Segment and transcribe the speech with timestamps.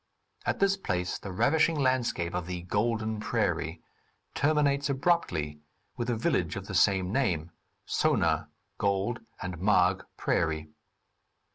[0.47, 3.83] At this place the ravishing landscape of the "golden prairie"
[4.33, 5.61] terminates abruptly
[5.95, 7.51] with a village of the same name
[7.85, 10.71] (Sona, gold, and Marg, prairie).